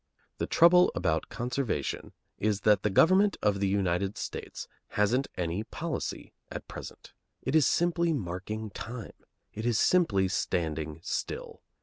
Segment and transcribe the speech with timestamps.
[0.39, 6.33] The trouble about conservation is that the government of the United States hasn't any policy
[6.49, 7.13] at present.
[7.43, 9.13] It is simply marking time.
[9.53, 11.61] It is simply standing still.